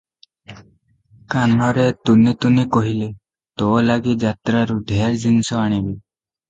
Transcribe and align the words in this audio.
କାନରେ 1.33 1.85
ତୁନି 2.11 2.35
ତୁନି 2.47 2.65
କହିଲେ, 2.79 3.13
"ତୋ 3.63 3.71
ଲାଗି 3.91 4.19
ଯାତ୍ରାରୁ 4.27 4.83
ଢେର 4.93 5.17
ଜିନିଷ 5.27 5.63
ଆଣିବି।" 5.65 5.93